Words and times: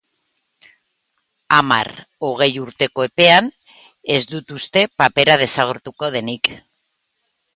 Hamar, 1.57 1.89
hogei 2.29 2.49
urteko 2.61 3.05
epean, 3.09 3.51
ez 4.15 4.23
dut 4.33 4.51
uste 4.57 4.85
papera 5.03 5.39
desagertuko 5.45 6.13
denik. 6.19 6.53